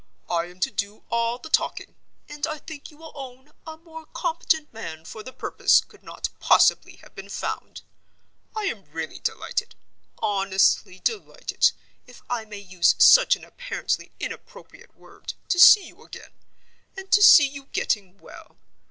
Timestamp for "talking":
1.51-1.93